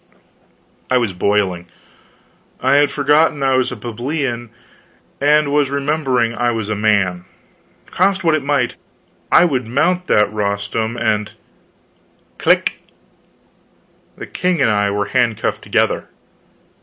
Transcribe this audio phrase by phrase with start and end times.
[0.89, 1.67] I was boiling.
[2.59, 4.49] I had forgotten I was a plebeian,
[5.21, 7.25] I was remembering I was a man.
[7.85, 8.77] Cost what it might,
[9.31, 11.31] I would mount that rostrum and
[12.39, 12.79] Click!
[14.17, 16.07] the king and I were handcuffed together!